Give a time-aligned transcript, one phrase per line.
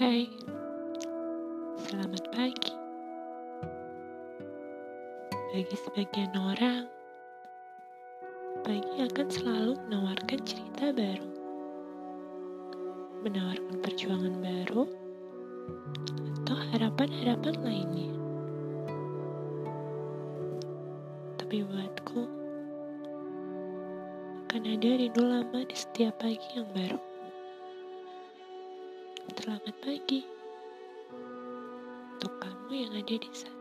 [0.00, 0.24] Hai,
[1.76, 2.72] selamat pagi.
[5.52, 6.88] Bagi sebagian orang,
[8.64, 11.28] pagi akan selalu menawarkan cerita baru,
[13.28, 14.88] menawarkan perjuangan baru,
[16.40, 18.12] atau harapan-harapan lainnya.
[21.36, 22.24] Tapi buatku,
[24.48, 27.09] akan ada rindu lama di setiap pagi yang baru.
[29.40, 30.20] Selamat pagi
[32.12, 33.59] untuk kamu yang ada di sana.